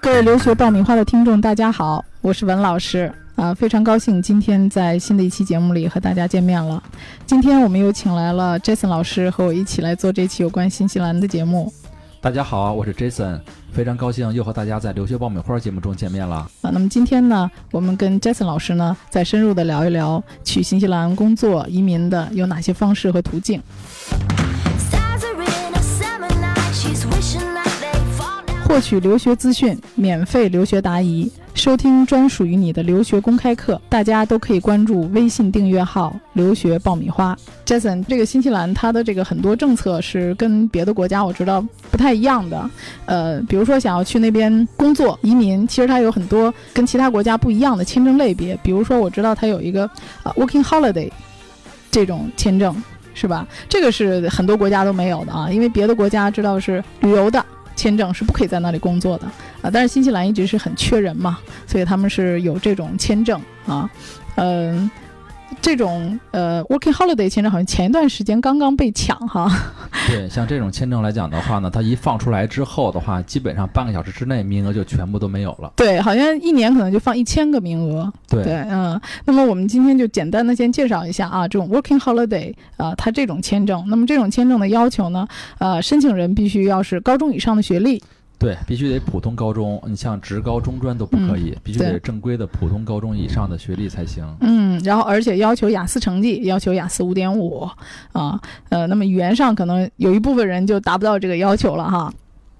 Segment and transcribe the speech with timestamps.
[0.00, 6.82] 各位留学爆米花的听众，大家好，我是文老师啊，非常高兴今天在新的一期节目里和大家见面了。
[7.26, 11.72] 今天我们又请来了 Jason 老师和我一起来做这期有关新西兰的节目
[12.20, 13.38] 大家好，我是 Jason，
[13.72, 16.36] 非常高兴又和大家在留学爆米花节目中见面了。
[16.62, 16.70] 啊。
[16.72, 23.62] 那么今天呢，我们跟 Jason 老师呢再深入的聊一聊去新西兰工作、移民的有哪些方式和途径。
[28.68, 37.34] 获取留学资讯，免费留学答疑，收听专属于你的留学公开课，大家都可以关注微信订阅号“留学爆米花”。
[37.64, 42.70] Jason，这个新西兰它的这个很多政策是跟别的国家我知道不太一样的，
[43.06, 49.88] 呃，比如说想要去那边工作、移民，其实它有很多跟其他国家不一样的签证类别，比如说我知道它有一个
[50.24, 51.10] 呃 Working Holiday
[51.90, 52.76] 这种签证。
[53.14, 53.44] 是吧？
[53.68, 57.44] 这个是很多国家都没有的啊，因为别的国家知道是旅游的
[57.78, 59.26] 签证是不可以在那里工作的。
[59.62, 63.88] 啊，但是新西兰一直是很缺人嘛，所以他们是有这种签证啊，
[64.34, 64.90] 嗯、
[65.62, 69.48] 这种呃 working holiday 签证好像前一段时间刚刚被抢哈，
[70.08, 75.70] 对，像这种签证来讲的话呢，它一放出来之后的话，基本上半个小时之内名额就全部都没有了。
[75.76, 85.28] 对，好像一年可能就放一千个名额，对，对，嗯，那么我们今天就简单的先介绍一下啊，这种 working holiday 啊、它这种签证，那么这种签证的要求呢，
[85.58, 88.02] 呃，申请人必须要是高中以上的学历，
[88.38, 94.24] 对，必须得普通高中，你像职高、中专都不可以，必须得正规的普通高中以上的学历才行。
[94.40, 97.68] 嗯，然后而且要求雅思成绩，要求雅思五点五
[98.12, 102.12] 啊，呃，那么语言上可能有一部分人就达不到这个要求了哈。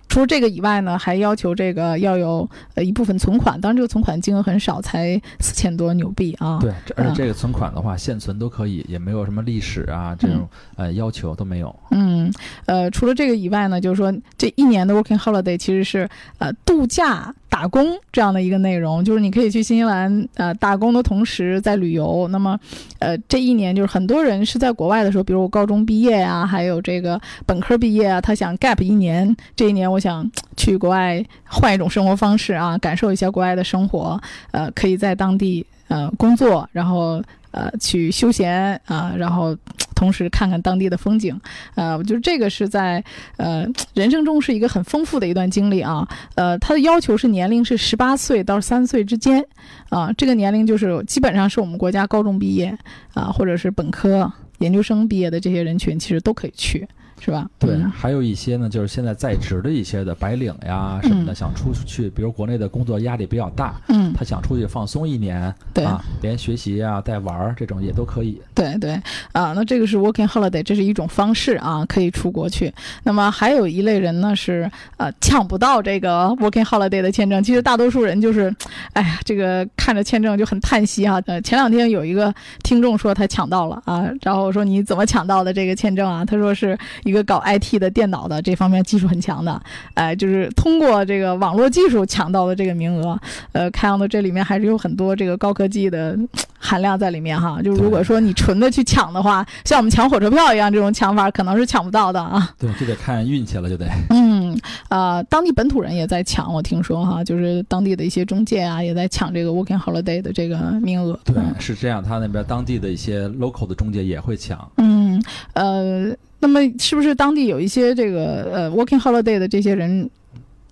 [0.08, 6.58] 除了这个以外呢，还要求这个要有呃一部分存款，当然这个存款金额很少，才四千多纽币啊。
[6.60, 11.74] 对，而且嗯这个存款的话，现存都可以，也没有什么历史啊这种呃要求都没有。
[11.90, 12.32] 嗯，
[12.66, 22.28] 呃，除了这个以外呢，就是说这一年的 working holiday 其实是呃度假打工这样的一个内容，就是你可以去新西兰呃打工的同时在旅游。
[22.28, 22.58] 那么，
[22.98, 34.20] 呃，这一年就是很多人是在国外的时候，比如我高中毕业呀、还有这个本科毕业啊，他想 gap 一年，这一年我我想去国外换一种生活方式啊，感受一下国外的生活，
[34.52, 37.20] 呃，可以在当地呃工作，然后
[37.50, 39.56] 呃去休闲啊、然后
[39.96, 41.36] 同时看看当地的风景。
[41.74, 43.02] 呃，我觉得这个是在
[43.38, 46.08] 呃人生中是一个很丰富的一段经历啊。
[46.36, 49.44] 呃，它的要求是年龄是十八岁到三岁之间
[49.88, 52.72] 啊，这个年龄就是基本上是我们国家高中毕业
[53.14, 56.86] 啊，或者是本科、研究生毕业的这些人群，其实都可以去，
[57.20, 57.48] 是吧？
[57.58, 68.40] 对，嗯还有一些呢，就是现在在职的一些的白领呀什么的，嗯想出去，比如国内的工作压力比较大，嗯，他想出去放松一年，对啊，连学习啊带玩儿这种也都可以。
[68.54, 68.92] 对对
[69.32, 72.72] 啊，那这个是 working holiday，这是一种方式啊，可以出国去。
[73.02, 77.42] 那么还有一类人呢是呃抢不到这个 working holiday 的签证。
[77.42, 78.54] 其实大多数人就是，
[78.92, 86.24] 哎呀，这个看着签证就很叹息啊、呃，前两天有一个听众说他抢到了啊，然后我说你怎么抢到的这个签证啊？
[86.24, 86.76] 他说是
[87.08, 89.60] 一个搞 IT 的电脑的，这方面技术很强的，
[89.94, 93.18] 哎、就是通过这个网络技术抢到的这个名额。
[93.52, 96.16] 呃，看样子这里面还是有很多这个高科技的
[96.58, 97.62] 含量在里面哈。
[97.62, 102.54] 就如果说你纯的去抢的话，像我们抢火车票一样，这种抢法可能是抢不到的啊。
[102.58, 103.86] 对，就得看运气了，就得。
[104.10, 104.58] 嗯，
[104.90, 111.18] 呃，当地本土人也在抢，我听说哈，就是当地的一些中介啊，也在抢这个 working holiday 的这个名额。
[111.24, 114.70] 对，是这样，他那边当地的一些 local 的中介也会抢。
[114.76, 115.22] 嗯，
[115.54, 120.08] 呃，那么是不是当地有一些这个呃 working holiday 的这些人？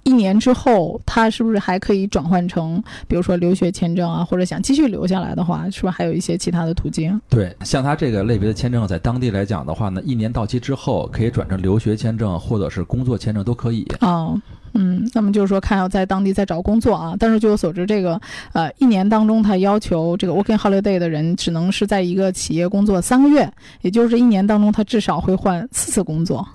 [0.09, 7.21] 一年之后，他是不是还可以转换成，比如说留学签证啊，或者想继续留下来的话，是不是还有一些其他的途径？
[7.28, 13.84] 对，像他这个类别的签证，在当地来讲的话呢，一年到期之后可以转成留学签证或者是工作签证都可以。
[14.00, 14.41] 哦，
[14.77, 17.15] 嗯，那么就是说，看要在当地再找工作啊。
[17.19, 18.21] 但是据我所知，这个
[18.53, 23.51] 呃，一年当中，他要求这个 working holiday 的人只能是在一个企业工作三个月，
[23.83, 26.47] 也就是一年当中，他至少会换四次工作。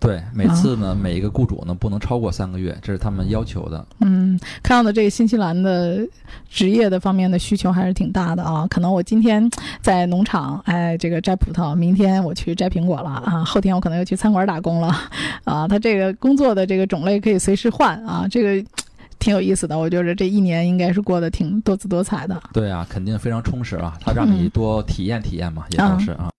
[0.00, 3.84] 对，每次呢，每一个雇主呢不能超过三个月，这是他们要求的。
[4.00, 6.06] 嗯，看样子这个新西兰的
[6.48, 8.66] 职业的方面的需求还是挺大的啊。
[8.68, 9.48] 可能我今天
[9.82, 14.94] 在农场，哎，这个摘葡萄，明天我去摘苹果了啊，后天我可能又去餐馆打工了
[15.42, 15.66] 啊。
[15.66, 18.70] 他这个工作的这个种类可以随时换啊，这个
[19.18, 19.76] 挺有意思的。
[19.76, 22.40] 我觉得这一年应该是过得挺多姿多彩的。
[22.52, 26.30] 对啊，肯定非常充实啊，他让你嗯多体验体验嘛，也都是啊。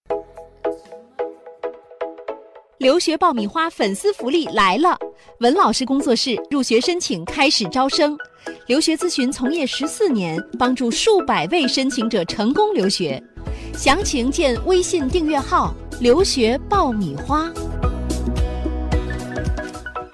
[2.80, 4.98] 留学爆米花粉丝福利来了！
[5.42, 8.18] 文老师工作室入学申请开始招生，
[8.68, 13.22] 留学咨询从业十四年，帮助数百位申请者成功留学。
[13.74, 17.52] 详情见微信订阅号“留学爆米花”。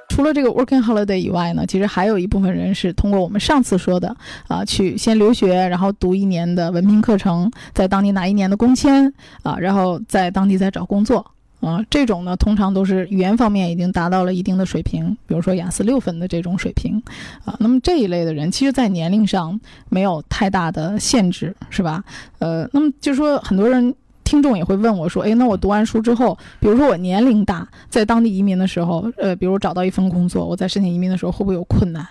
[0.09, 9.13] 除了这个 working holiday 以外呢，其实还有一部分人是通过我们上次说的啊、去先留学，然后读一年的文凭课程，在当地拿一年的工签
[9.43, 11.23] 啊、然后在当地再找工作。
[11.65, 17.01] 啊、这种呢，通常都是语言方面已经达到了一定的水平，比如说雅思六分的这种水平，
[17.43, 19.59] 啊，那么这一类的人，其实在年龄上
[19.89, 22.03] 没有太大的限制，是吧？
[22.37, 32.05] 呃，那么就是说，很多人听众也会问我说，诶，那我读完书之后，比如说我年龄大，在当地移民的时候，呃，比如找到一份工作，我在申请移民的时候会不会有困难？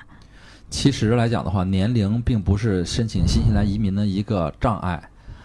[0.70, 5.00] 其实来讲的话，年龄并不是申请新西兰移民的一个障碍，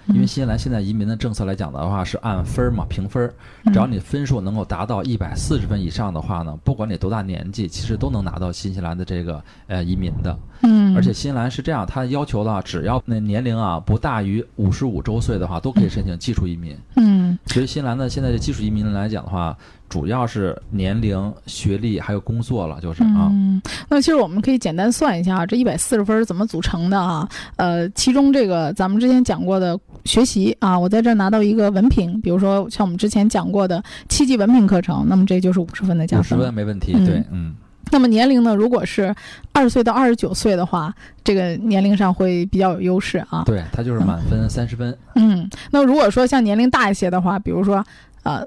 [0.10, 3.34] 因为嗯新西兰现在移民的政策来讲的话是按分儿嘛，评分儿，
[3.72, 10.38] 只要你分数能够达到一百四十分以上的话呢，不管你多大年纪，其实都能拿到新西兰的这个呃移民的。
[10.62, 16.78] 嗯，而且新西兰是这样，它要求了，只要那年龄啊不大于五十五周岁的话，都可以申请技术移民。
[16.96, 19.56] 嗯所以新西兰的现在的技术移民来讲的话，
[19.88, 23.30] 主要是年龄、学历还有工作了，就是啊。
[23.32, 27.28] 嗯，那其实我们可以简单算一下，这一百四十分是怎么组成的啊？
[27.56, 36.54] 呃，其中这个咱们之前讲过的学习啊，我在这儿拿到一个文凭，比如说像我们之前讲过的七级文凭课程，那么这就是五十分的加五十分。
[36.54, 37.56] 没问题，嗯对，嗯，
[37.92, 39.14] 那么年龄呢，如果是
[39.52, 40.94] 二十岁到二十九岁的话，
[41.24, 43.44] 这个年龄上会比较有优势啊。
[43.46, 47.86] 对，它就是满分三十分，嗯，那如果说像年龄大一些的话，比如说
[48.24, 48.46] 呃。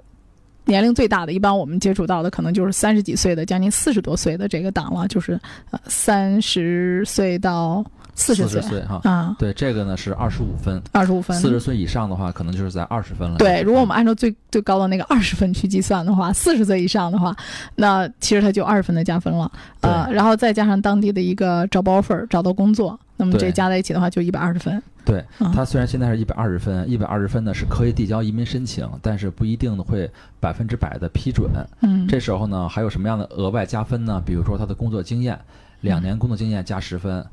[0.65, 5.33] 年龄最大的，一般我们接触到的可能就是三十几岁的，将近四十多岁的这个档了，就是
[5.73, 9.00] 呃三十岁到四十岁岁哈。
[9.05, 11.37] 啊，对，这个呢是二十五分，二十五分。
[11.38, 13.38] 四十岁以上的话，可能就是在二十分了。
[13.38, 17.35] 对，如果我们按照最最高的那个二十分去计算的话，四十岁以上的话，
[17.76, 19.50] 那其实它就二十分的加分了。
[19.81, 24.82] 呃，然后再加上当地的一个 job offer 找到工作，那么这加在一起的话就一百二十分。
[25.05, 30.08] 对，啊它虽然现在是一百二十分，一百二十分呢是可以递交移民申请，但是不一定会
[30.38, 31.50] 百分之百的批准。
[31.81, 34.23] 嗯，这时候呢，还有什么样的额外加分呢？
[34.25, 35.37] 比如说他的工作经验，
[35.81, 37.25] 两年工作经验加十分，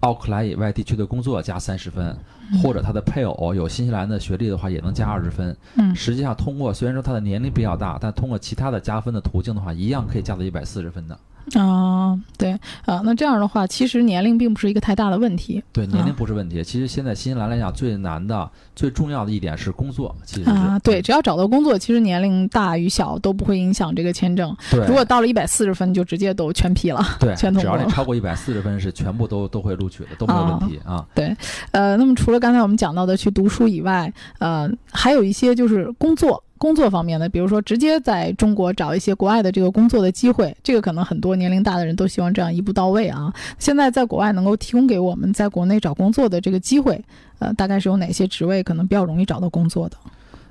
[0.00, 2.16] 奥克兰以外地区的工作加三十分，
[2.62, 5.56] 或者他的配偶有新西兰的学历的话，也能加二十分。
[5.76, 11.18] 嗯实际上，通过虽然说他的年龄比较大，但通过其他的加分的途径的话，一样可以加到一百四十分的。
[11.54, 12.52] 啊，对
[12.84, 16.62] 啊，那这样的话，其实年龄并不是一个太大的问题对，年龄啊不是问题。
[16.62, 20.78] 其实现在新西兰来讲，最难的、最重要的一点是工作，其实啊。
[20.80, 24.54] 对，只要找到工作，其实年龄大与小都不会影响这个签证。
[24.70, 24.84] 对。
[24.86, 27.02] 如果到了一百四十分，就直接都全批了。
[27.20, 31.04] 对，只要全通过你超过一百四十分，是全部都都会录取的，都没有问题啊。
[31.14, 31.36] 对
[31.72, 36.42] 呃，那么除了刚才我们讲到的去读书以外，呃，还有一些就是工作。
[36.58, 43.32] 工作方面的，比如说直接在中国找一些国外的这个工作的机会，这个可能很多年龄大的人都希望这样一步到位啊。
[43.58, 47.02] 现在在国外能够提供给我们在国内找工作的这个机会，
[47.38, 49.96] 呃，大概是有哪些职位可能比较容易找到工作的？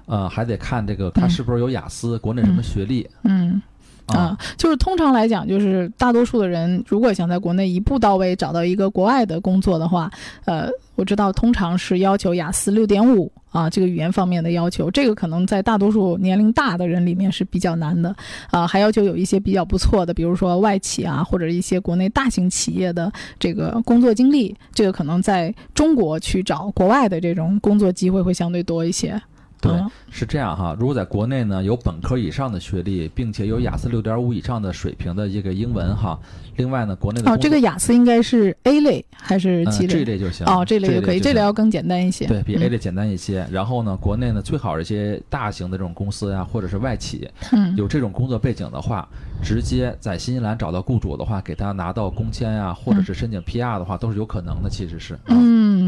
[0.08, 3.62] 呃，还得看这个他嗯是不是有雅思，国内什么嗯学历嗯。
[4.06, 10.10] 啊啊。，就是通常来讲，就是大多数的人如果想在国内一步到位找到一个国外的工作的话，
[10.46, 18.14] 呃，我知道通常是要求雅思六点五啊，这个语言方面的要求，这个可能在大多数年龄大的人里面是比较难的
[18.50, 29.22] 啊，还要求有一些比较不错的，比如说外企啊，或者一些国内大型企业的这个工作经历，这个可能在中国去找国外的这种工作机会会相对多一些。
[29.60, 36.18] 对嗯是这样哈，如果在国内呢有本科以上的学历，并且有雅思六点五以上的水平的一个英文哈，
[36.56, 39.88] 另外呢，国内的哦，这个雅思应该是 A 类还是嗯 G 类？
[39.88, 42.26] 这一类就行哦，这类就可以，这类要更简单一些。
[42.28, 43.46] 对比嗯 A 类简单一些。
[43.52, 49.08] 然后呢，国内呢最好是一些大型的这种公司呀，或者是外企，嗯有这种工作背景的话，
[49.44, 54.70] 直接在新西兰找到雇主的话，给他拿到工签呀，或者是申请 PR 的话，都是有可能的。
[54.70, 55.36] 其实是，啊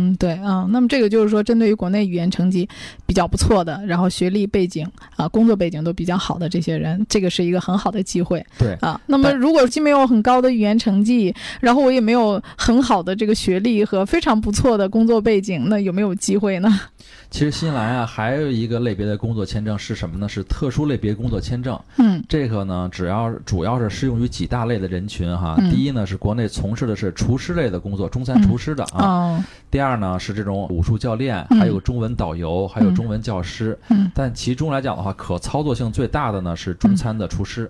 [0.09, 2.67] 嗯，对啊、那么这个就是说，针对于国内语言成绩
[3.05, 8.73] 比较不错的，然后学历背景啊、工作背景都比较好的这些人，这个是一个很好的机会对。
[8.81, 8.99] 啊。
[9.05, 16.69] 那么如果既没有很高的语言成绩，然后我也没有很好的这个学历和非常不错的工作背景，那有没有机会呢？
[17.31, 20.27] 其实新西兰啊，还有一个类别的工作签证是什么呢？
[20.27, 21.79] 是特殊类别工作签证。
[21.97, 25.55] 嗯这个呢，只要主要是适用于几大类的人群哈。
[25.59, 29.05] 嗯第一呢，是国内从事的是厨师类的工作，中餐厨师的啊。
[29.05, 33.77] 哦第二呢，是这种武术教练，嗯还有中文导游，还有嗯中文教师。
[33.89, 37.69] 嗯但其中来讲的话，可操作性最大的呢是中餐的厨师。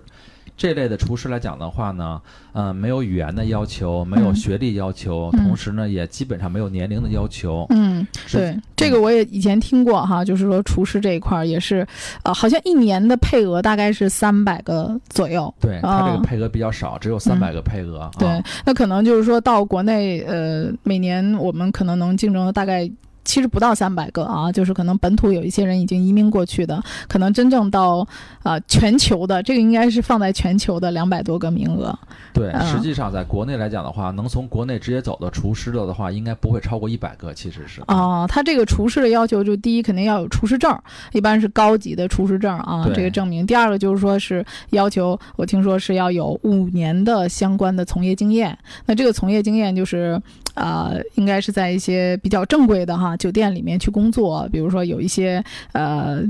[0.60, 2.20] 这类的厨师来讲的话呢，
[2.52, 7.64] 呃，没有语言的要求，没有嗯学历要求，嗯同时呢，也基本上没有年龄的要求。
[7.70, 11.86] 嗯，是对，这个我也以前听过哈，就是说厨师这一块儿也是，
[12.24, 15.50] 呃，好像一年的配额大概是三百个左右。
[15.58, 18.00] 对他这啊个配额比较少，只有三百个配额。
[18.00, 18.28] 啊对，
[18.66, 22.86] 那可能就是说到国内，呃，每年我们可能能竞争的大概
[23.30, 28.04] 其实不到三百个啊，就是可能本土有一些人已经移民过去的，可能真正到
[28.42, 31.96] 呃全球的这个应该是放在全球的两百多个名额。
[32.32, 37.80] 对，嗯实际上在国内来讲的话，能从国内直接走的厨师的的话，应该不会超过一百个，其实是。
[37.86, 40.76] 哦，他这个厨师的要求就第一肯定要有厨师证，
[41.12, 43.46] 一般是高级的厨师证啊，这个证明。
[43.46, 48.58] 第二个就是说是要求，我听说是要有五年的相关的从业经验。
[48.86, 50.20] 那这个从业经验就是，
[50.60, 56.22] 呃，应该是在一些比较正规的哈酒店里面去工作，比如说有一些呃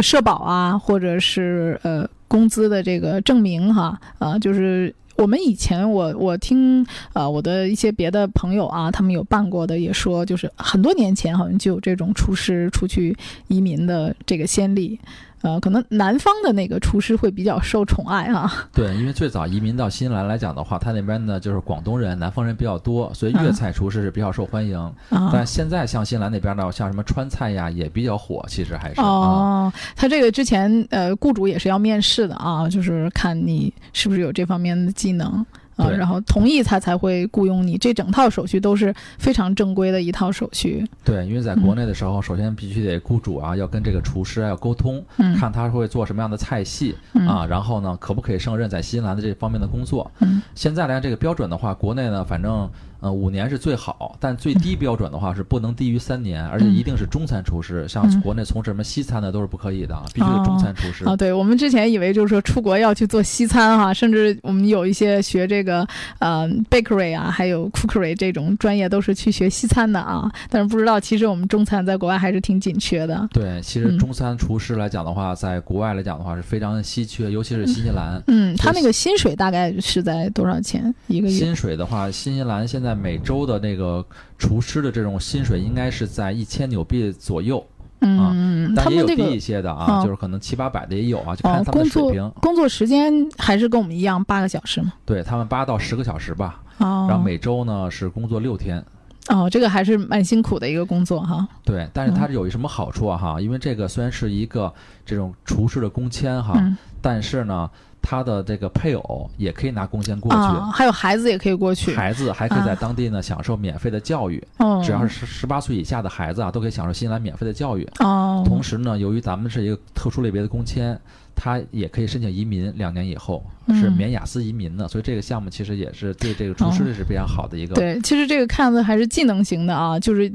[0.00, 4.94] 社保啊，或者是呃工资的这个证明哈，啊、就是。
[5.14, 13.14] 我们以前我我听呃我的一些别的朋友啊，他们有办过的，也说就是很多年前好像就有这种厨师出去
[13.46, 14.98] 移民的这个先例，
[15.42, 24.78] 呃，可能南方的那个厨师会比较受宠爱哈、 对，因为最早移民到新西兰来讲的话，他那边呢就是广东人、南方人比较多，所以粤嗯菜厨师是比较受欢迎。
[24.78, 25.30] 啊。
[25.32, 29.06] 但现在像新西兰那边呢，像什么川菜呀，也比较火，其实还是啊。
[29.06, 35.44] 哦，他这个之前呃，雇主也是要面试的啊，就是看你是不是有这方面的技能
[35.82, 37.76] 啊，然后同意他才会雇佣你。
[37.76, 40.86] 这整套手续都是非常正规的一套手续。
[41.04, 50.10] 对，因为在国内的时候，首先必须得雇主啊要跟这个厨师啊要沟通，嗯看他会做什么样的菜系嗯啊，然后呢，可不可以胜任在新西兰的这方面的工作。
[50.20, 52.70] 嗯现在来这个标准的话，国内呢，反正
[53.02, 57.86] 呃五年是最好，但最低标准的话是不能低于三年，而且一定是中餐厨师。
[57.86, 61.04] 像嗯国内从事什么西餐的都是不可以的，必须是中餐厨师。
[61.04, 65.86] 啊，对我们之前以为就是说出国要去做西餐哈、甚至我们有一些学这个
[66.20, 73.28] 呃 bakery 啊，还有 cookery 这种专业都是去学西餐的啊，但是不知道其实我们中餐在国外还是挺紧缺的。
[73.32, 78.22] 对，其实嗯中餐厨师来讲的话，在国外来讲的话是非常稀缺，尤其是新西兰。
[78.28, 81.32] 嗯，他那个薪水大概是在多少钱一个月？
[81.32, 84.04] 薪水的话，新西兰现在每周的那个
[84.38, 87.64] 厨师的这种薪水应该是在一千纽币左右，
[88.00, 92.30] 嗯，他但也有低一些的啊，哦就是可能七八百的也有啊，就哦看，他们的水平。
[92.40, 94.92] 工作时间还是跟我们一样八个小时嘛？
[95.04, 98.84] 对他们八到十个小时吧，哦，然后每周呢是工作六天。
[99.28, 101.46] 哦，这个还是蛮辛苦的一个工作哈。
[101.64, 103.16] 对，但是它有一什么好处啊？
[103.16, 104.72] 哈，因为这个虽然是一个
[105.06, 107.68] 这种厨师的工签哈，嗯但是呢，
[108.00, 111.94] 他的这个配偶也可以拿工签过去，啊，还有孩子也可以过去。
[111.94, 117.86] 孩子还可以在啊当地呢享受免费的教育，哦，只要是十八岁以下的孩子啊，都可以享受新西兰免费的教育。
[117.98, 120.98] 哦，同时呢，由于咱们是一个特殊类别的工签，
[121.34, 127.74] 他也可以申请移民，两年以后是嗯免雅思移民的，所以这个项目其实也是对这个厨师是非常好的一个。
[127.74, 130.30] 对，其实这个看的还是技能型的啊，就是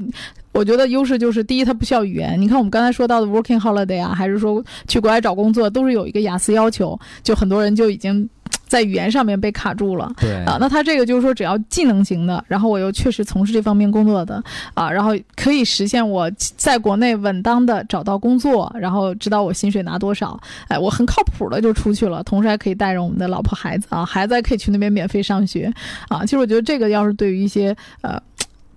[0.58, 2.40] 我觉得优势就是第一，它不需要语言。
[2.40, 8.28] 你看我们刚才说到的 working holiday 啊，还是说去国外找工作，都是有一个雅思要求，就很多人就已经
[8.66, 10.12] 在语言上面被卡住了。
[10.18, 14.42] 对啊，那他这个就是说，只要技能型的，然后我又确实从事这方面工作的
[14.74, 25.72] 啊，然后可以实现我在国内稳当的找到工作，然后知道我薪水拿多少，哎，我很靠谱的就出去了，同时还可以带着我们的老婆孩子啊，孩子还可以去那边免费上学
[26.08, 26.24] 啊。
[26.24, 28.20] 其实我觉得这个要是对于一些呃。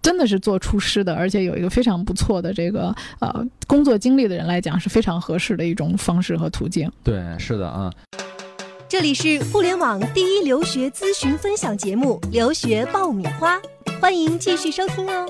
[0.02, 6.92] 真的是做厨师的，而且有一个非常不错的这个呃工作经历的人来讲，是非常合适的一种方式和途径。
[7.04, 7.92] 对，是的啊。
[8.90, 13.58] 这里是互联网第一留学咨询分享节目《留学爆米花》，
[14.02, 15.26] 欢迎继续收听哦。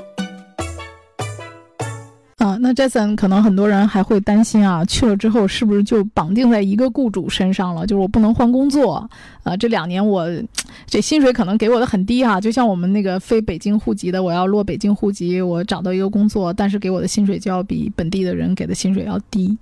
[2.41, 7.85] 啊，那 Jason 可能很多人还会担心啊，去了之后是不是就绑定在一个雇主身上了？
[7.85, 9.07] 就是我不能换工作，
[9.43, 10.27] 啊，这两年我
[10.87, 19.55] 这薪水可能给我的很低哈、就像我们那个非北京户籍的，我要落北京户籍，我找到一个工作，但是给我的薪水就要比本地的人给的薪水要低。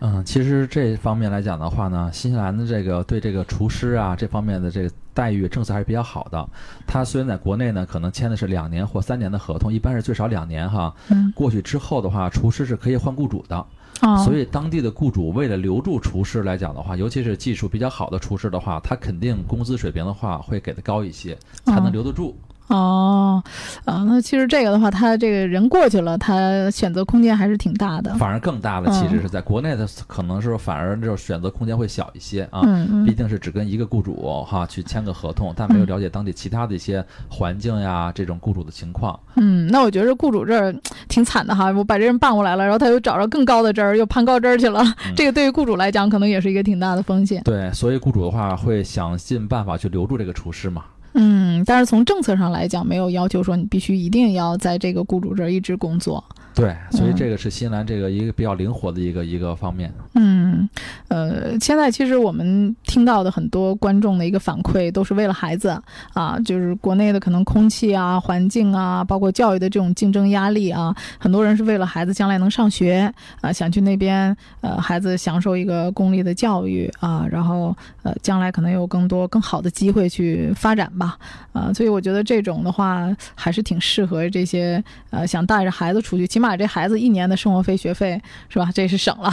[0.00, 6.48] 嗯，其实这方面来讲的话呢，新西兰的这个对这个厨师啊这方面的这个待遇政策还是比较好的。
[6.86, 10.94] 他虽然在国内呢可能签的是两年或三年的合同，一般是最少两年哈。
[11.08, 13.66] 嗯，过去之后的话，厨师是可以换雇主的。
[13.98, 22.28] 啊，所以当地的雇主为了留住厨师来讲的话，尤其是技术比较好的厨师的话，他肯定工资水平的话会给的高一些，才能哦留得住。
[22.28, 23.42] 哦，啊，
[23.84, 28.14] 那其实这个的话，他这个人过去了，他选择空间还是挺大的。
[28.16, 32.60] 反而更大的其实嗯是在国内的，可能是反而就是选择空间会小一些啊。
[32.64, 39.18] 嗯嗯毕竟是只跟一个雇主哈去签个合同，但没有了解当地其他的一些环境呀，这种雇主的情况。
[39.36, 40.74] 嗯，那我觉得雇主这儿
[41.08, 47.42] 挺惨的哈，我把这人办过来了，然后他又找着更高的枝儿，又攀高枝儿去了，嗯这个对于雇主来讲，可能也是一个挺大的风险。
[47.44, 50.84] 对，所以雇主的话会想尽办法去留住这个厨师嘛。
[51.14, 56.22] 嗯，但是从政策上来讲，没有要求说你必须一定要在这个雇主这儿一直工作。
[56.58, 59.92] 对，所以嗯这个是新西兰这个一个比较灵活的一个一个方面。
[60.14, 60.68] 嗯，
[61.06, 65.80] 呃，现在其实我们听到的很多观众的一个反馈，都是为了孩子
[66.14, 77.72] 啊，就是国内的可能空气啊、环境啊，包括教育的这种竞争压力啊，很多人是为了孩子将来能上学啊，想去那边呃，孩子享受一个公立的教育啊，然后
[78.02, 81.16] 呃，将来可能有更多更好的机会去发展吧，
[81.52, 88.70] 啊，所以我觉得这种的话还是挺适合这些呃想带着孩子出去，起码这孩子一年的生活费、学费是吧？
[88.74, 89.32] 这是省了。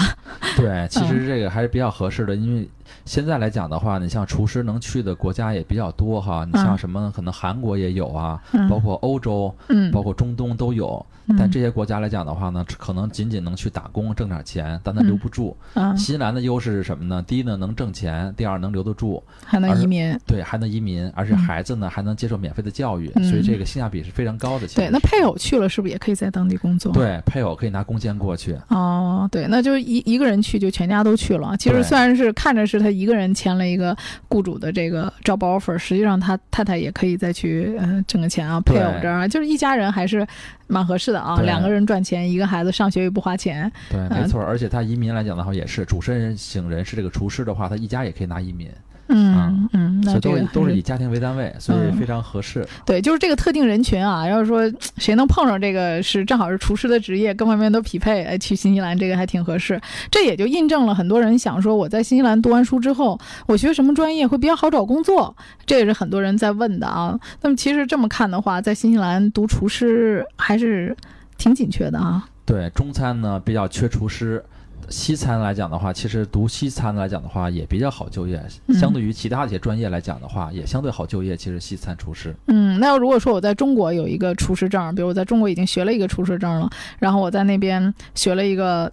[0.58, 2.68] 对，其实这个还是比较合适的，因为
[3.06, 11.06] 现在来讲的话，你像厨师能去的国家也比较多哈，你像什么可能韩国也有啊，嗯包括欧洲，嗯，包括中东都有。
[11.28, 15.58] 嗯但这些国家来讲的话呢，可能仅仅能去打工挣点钱，但他留不住。
[15.74, 17.20] 啊新西兰的优势是什么呢？
[17.26, 20.16] 第一呢，能挣钱；第二，能留得住；还能移民。
[20.28, 24.68] 对，还能移民，而且嗯孩子呢还能接受免费的教育，嗯所以这个性价比是非常高的。
[24.76, 26.92] 对，那配偶去了是不是也可以在当地工作？。
[26.94, 28.56] 对配偶可以拿工签过去。
[28.68, 31.58] 哦，对，那就一一个人去就全家都去了。
[31.58, 33.96] 其实虽然是看着是他一个人签了一个
[34.28, 40.26] 雇主的这个 job offer，实际上他太太也可以再去嗯挣个钱啊，配偶这儿啊就是一家人还是
[40.68, 43.72] 蛮合适的啊，两个人赚钱，一个孩子上学又不花钱。
[43.90, 44.42] 对，嗯没错。
[44.42, 48.70] 而且他移民来讲的话，也是主申请人是这个厨师的话，他一家也可以拿移民，
[49.08, 52.66] 嗯嗯，所以都是那这个还都是以家庭为单位，所以嗯非常合适。
[52.86, 54.62] 对，就是这个特定人群啊，要是说
[54.98, 59.80] 谁能碰上这个是正好是厨师的职业，各方面都匹配，哎，去新西兰这个还挺合适。
[60.12, 65.36] 这也就印证了很多人想说，我在新西兰读完书之后，我学什么专业会比较好找工作，
[65.66, 67.20] 这也是很多人在问的啊。
[67.42, 70.96] 那么其实这么看的话，在新西兰读厨师还是
[71.38, 72.28] 挺紧缺的啊。
[72.46, 74.44] 对，中餐呢比较缺厨师。
[74.90, 81.36] 西餐来讲的话，其实读西餐来讲的话也比较好就业，嗯相对于其他一些专业来讲的话，也相对好就业。
[81.36, 88.92] 其实西餐厨师，嗯，那要如果说我在中国有一个厨师证，比如我在中国已经学了一个厨师证了，然后我在那边学了一个，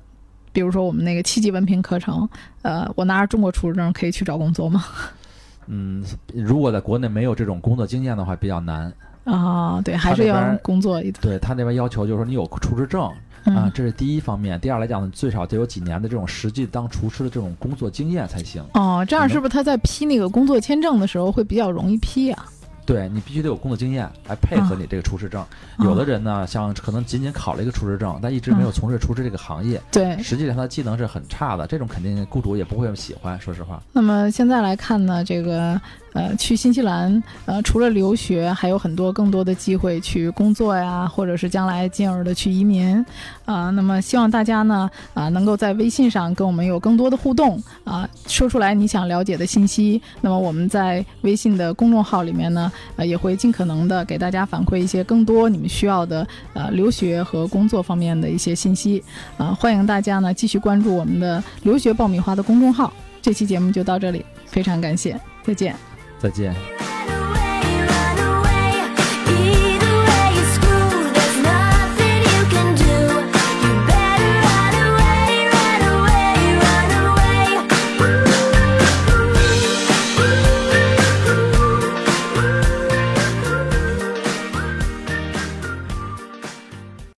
[0.52, 2.28] 比如说我们那个七级文凭课程，
[2.62, 4.84] 呃，我拿着中国厨师证可以去找工作吗？
[5.68, 6.02] 嗯，
[6.34, 8.92] 如果在国内没有这种工作经验的话，比较难。
[9.24, 13.08] 啊，对，还是要工作一对他那边要求就是说你有厨师证
[13.44, 14.58] 啊嗯，这是第一方面。
[14.60, 18.64] 第二来讲呢，最少得有几年的这种实际当厨师的这种工作经验才行。
[18.74, 22.46] 哦，这样是不是他在批那个工作签证的时候会比较容易批啊？
[22.84, 25.40] 对你必须得有工作经验来配合你这个厨师证。
[25.40, 33.40] 哦有的人呢，像可能仅仅考了一个厨师证，但一直没有从事厨师这个行业，对，实际上他的技能是很差的，这种肯定雇主也不会喜欢。
[33.40, 35.80] 说实话，那么现在来看呢，这个
[36.12, 43.04] 呃，去新西兰呃，除了留学，还有很多更多的机会去工作呀，或者是将来进而的去移民
[43.44, 50.00] 啊、那么希望大家呢啊、能够在微信上跟我们有更多的互动啊、说出来你想了解的信息。
[50.20, 59.02] 那么我们在微信的公众号里面呢，呃，也会尽可能的给大家反馈一些更多你们需要的呃留学和工作方面的一些信息
[59.36, 62.92] 啊、欢迎大家呢继续关注我们的留学爆米花的公众号。
[63.20, 65.91] 这期节目就到这里，非常感谢，再见。
[66.22, 66.91] 再见。